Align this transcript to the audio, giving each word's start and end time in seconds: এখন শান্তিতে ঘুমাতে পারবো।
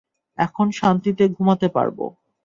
এখন 0.37 0.67
শান্তিতে 0.71 1.23
ঘুমাতে 1.29 1.67
পারবো। 1.67 2.05